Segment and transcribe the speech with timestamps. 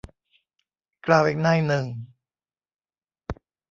[1.05, 1.85] กล่าวอีกนัยหนึ่ง